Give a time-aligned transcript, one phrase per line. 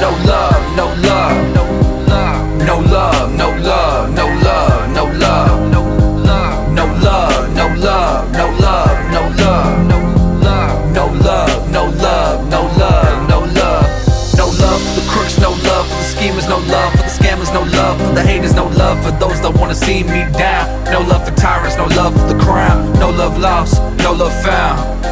[0.00, 1.64] no love, no love, no
[2.08, 5.84] love, no love, no love, no love, no love, no love, no
[6.24, 10.06] love, no love, no love, no love, no love, no love, no
[10.42, 15.50] love, no love, no love, no love, no love, no love for the crooks, no
[15.50, 18.66] love for the schemers, no love for the scammers, no love for the haters, no
[18.68, 22.32] love for those that wanna see me down, no love for tyrants, no love for
[22.32, 25.02] the crown, no love lost, no love found.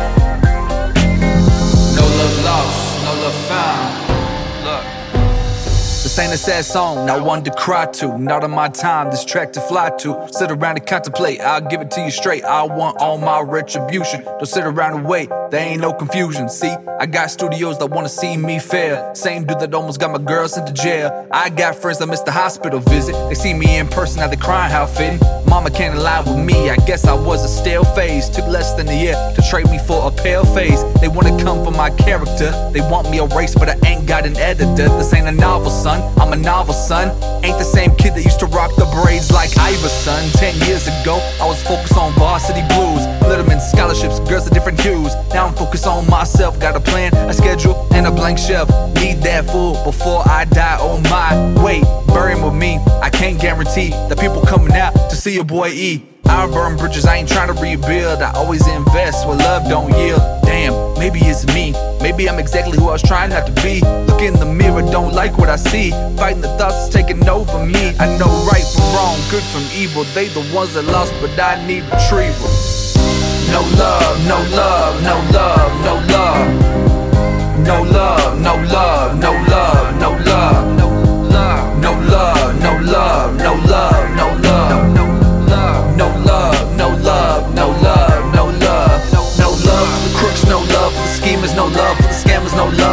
[1.97, 4.10] No love lost, no love found.
[6.21, 8.19] Ain't a sad song, not one to cry to.
[8.19, 10.29] Not on my time, this track to fly to.
[10.31, 12.45] Sit around and contemplate, I'll give it to you straight.
[12.45, 14.23] I want all my retribution.
[14.25, 16.51] Don't sit around and wait, there ain't no confusion.
[16.51, 19.15] See, I got studios that wanna see me fail.
[19.15, 21.27] Same dude that almost got my girl sent to jail.
[21.31, 23.15] I got friends that missed the hospital visit.
[23.31, 25.21] They see me in person, now they crying how fitting.
[25.47, 28.29] Mama can't lie with me, I guess I was a stale phase.
[28.29, 30.83] Took less than a year to trade me for a pale face.
[31.01, 34.37] They wanna come for my character, they want me erased, but I ain't got an
[34.37, 34.89] editor.
[34.99, 36.10] This ain't a novel, son.
[36.19, 37.09] I'm a novel, son.
[37.45, 40.31] Ain't the same kid that used to rock the braids like Iverson.
[40.33, 45.15] Ten years ago, I was focused on varsity blues, Letterman scholarships, girls of different hues.
[45.35, 48.69] Now I'm focused on myself, got a plan, a schedule, and a blank shelf.
[48.95, 50.79] Need that fool before I die.
[50.81, 51.31] Oh my,
[51.63, 52.79] wait, bury him with me.
[53.03, 56.07] I can't guarantee that people coming out to see a boy E.
[56.27, 58.23] I burn bridges, I ain't trying to rebuild.
[58.23, 60.40] I always invest where love don't yield.
[61.01, 61.73] Maybe it's me.
[62.03, 63.81] Maybe I'm exactly who I was trying not to be.
[64.05, 65.93] Look in the mirror, don't like what I see.
[66.19, 67.97] Fighting the thoughts taking over me.
[67.99, 70.05] I know right from wrong, good from evil.
[70.13, 72.53] They the ones that lost, but I need retrieval.
[73.49, 76.81] No love, no love, no love, no love.
[77.65, 79.33] No love, no love, no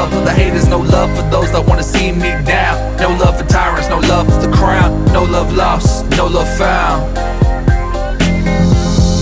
[0.07, 3.37] love for the haters, no love for those that wanna see me down, no love
[3.37, 7.13] for tyrants, no love for the crown, no love lost, no love found,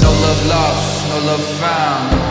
[0.04, 2.22] no love lost, no love found.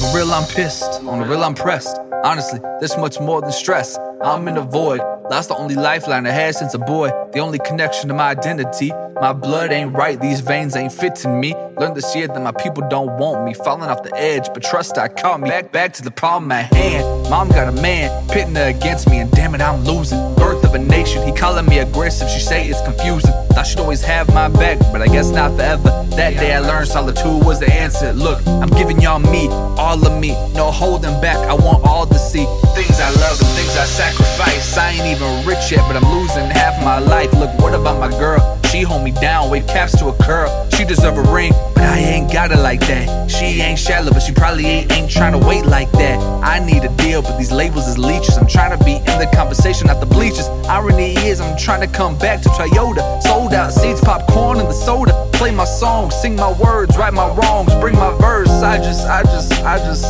[0.00, 1.02] On the real, I'm pissed.
[1.04, 1.98] On the real, I'm pressed.
[2.22, 3.98] Honestly, this much more than stress.
[4.22, 5.00] I'm in a void.
[5.30, 7.10] That's the only lifeline I had since a boy.
[7.32, 8.92] The only connection to my identity.
[9.20, 11.52] My blood ain't right, these veins ain't fitting me.
[11.76, 13.52] Learned this year that my people don't want me.
[13.52, 15.50] Falling off the edge, but trust I caught me.
[15.50, 17.28] Back, back to the problem at hand.
[17.28, 20.18] Mom got a man pitting her against me, and damn it, I'm losing.
[20.36, 22.30] Birth of a nation, he calling me aggressive.
[22.30, 23.32] She say it's confusing.
[23.50, 25.90] Thought she'd always have my back, but I guess not forever.
[26.14, 28.12] That day I learned solitude was the answer.
[28.12, 31.38] Look, I'm giving y'all me, all of me, no holding back.
[31.48, 32.46] I want all to see
[32.78, 34.78] things I love and things I sacrifice.
[34.78, 37.32] I ain't even rich yet, but I'm losing half my life.
[37.32, 38.60] Look, what about my girl?
[38.70, 40.68] She hold me down, wave caps to a curl.
[40.70, 43.30] She deserve a ring, but I ain't got it like that.
[43.30, 46.20] She ain't shallow, but she probably ain't, ain't trying to wait like that.
[46.44, 48.36] I need a deal, but these labels is leeches.
[48.36, 50.48] I'm trying to be in the conversation, not the bleachers.
[50.68, 53.22] Irony is, I'm trying to come back to Toyota.
[53.22, 55.28] Sold out seats, popcorn, and the soda.
[55.32, 58.50] Play my songs, sing my words, right my wrongs, bring my verse.
[58.50, 60.04] I just, I just, I just,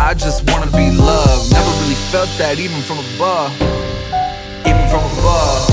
[0.00, 1.52] I just wanna be loved.
[1.52, 3.85] Never really felt that, even from above.
[4.90, 5.68] From above.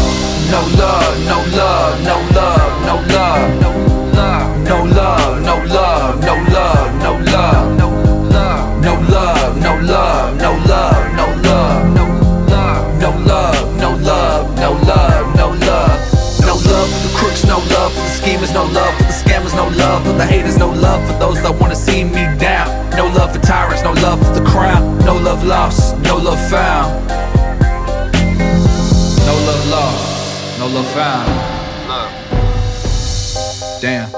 [0.50, 3.69] No love, no love, no love, no love, no
[4.13, 10.34] love, no love, no love, no love, no love, no love, no love, no love,
[10.35, 12.06] no love, no love, no
[12.50, 16.00] love, no love, no love, no love, no love.
[16.41, 19.56] No love for the crooks, no love for the schemers, no love for the scammers,
[19.56, 22.22] no love for the haters, no love for those that wanna see me
[30.95, 33.81] no love.
[33.81, 34.16] Damn,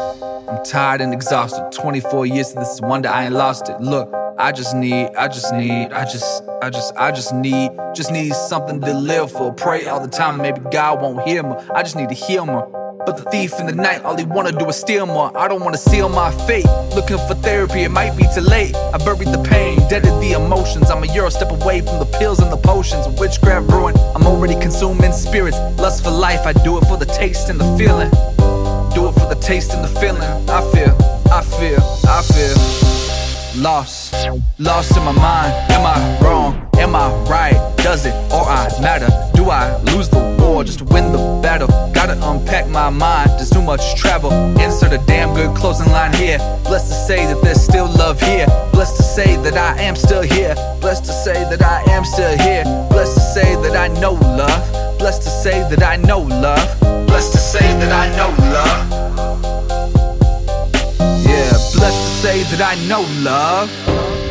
[0.50, 1.72] I'm tired and exhausted.
[1.72, 3.80] 24 years of this is wonder I ain't lost it.
[3.80, 8.12] Look, I just need, I just need, I just, I just, I just need, just
[8.12, 9.54] need something to live for.
[9.54, 11.56] Pray all the time, maybe God won't hear me.
[11.74, 12.85] I just need to heal more.
[13.06, 15.32] But the thief in the night, all he wanna do is steal more.
[15.38, 16.66] I don't wanna seal my fate.
[16.96, 18.76] Looking for therapy, it might be too late.
[18.76, 20.90] I buried the pain, deaded the emotions.
[20.90, 23.08] I'm a euro step away from the pills and the potions.
[23.20, 25.58] Witchcraft ruin, I'm already consuming spirits.
[25.78, 28.10] Lust for life, I do it for the taste and the feeling.
[28.96, 30.24] Do it for the taste and the feeling.
[30.50, 30.96] I feel,
[31.32, 34.16] I feel, I feel lost,
[34.58, 35.54] lost in my mind.
[35.72, 36.68] Am I wrong?
[36.78, 37.54] Am I right?
[37.78, 39.10] Does it or I matter?
[39.36, 40.86] Do I lose the war just to
[42.26, 43.30] unpack my mind.
[43.32, 44.32] There's too much travel.
[44.60, 46.40] Insert a damn good closing line here.
[46.64, 48.48] Blessed to say that there's still love here.
[48.74, 50.56] Blessed to say that I am still here.
[50.82, 52.64] Blessed to say that I am still here.
[52.90, 54.98] Blessed to say that I know love.
[55.00, 56.80] Blessed to say that I know love.
[57.08, 58.92] Blessed to say that I know love.
[61.26, 64.25] Yeah, blessed to say that I know love.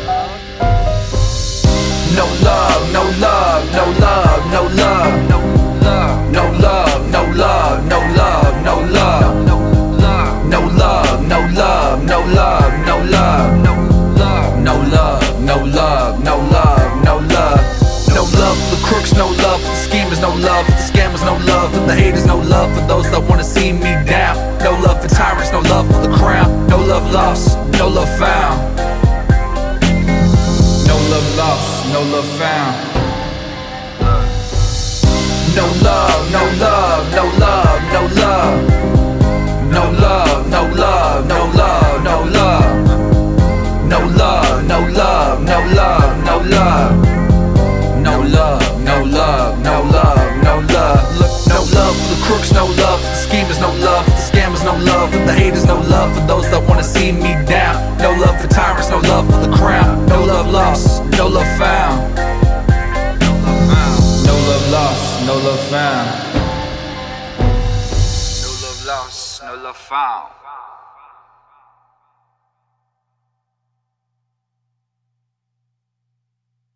[22.94, 24.36] those that wanna see me down.
[24.62, 26.48] No love for tyrants, no love for the crown.
[26.68, 28.56] No love lost, no love found.
[30.90, 32.74] No love lost, no love found.
[35.58, 36.73] No love, no love.
[65.26, 66.08] no love found.
[68.42, 70.43] No love lost, no love found.